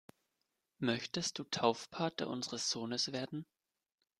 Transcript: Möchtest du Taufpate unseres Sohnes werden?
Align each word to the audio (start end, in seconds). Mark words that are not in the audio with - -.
Möchtest 0.79 1.37
du 1.37 1.43
Taufpate 1.43 2.27
unseres 2.27 2.71
Sohnes 2.71 3.11
werden? 3.11 3.45